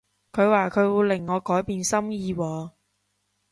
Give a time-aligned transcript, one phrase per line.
[0.31, 2.71] 佢話佢會令我改變心意喎